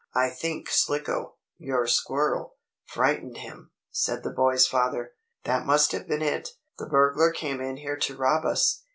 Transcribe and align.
"I 0.15 0.31
think 0.31 0.67
Slicko, 0.71 1.35
your 1.59 1.85
squirrel, 1.85 2.55
frightened 2.85 3.37
him," 3.37 3.69
said 3.91 4.23
the 4.23 4.31
boy's 4.31 4.65
father. 4.65 5.13
"That 5.43 5.67
must 5.67 5.91
have 5.91 6.07
been 6.07 6.23
it. 6.23 6.49
The 6.79 6.87
burglar 6.87 7.29
came 7.29 7.61
in 7.61 7.77
here 7.77 7.97
to 7.97 8.17
rob 8.17 8.43
us. 8.43 8.81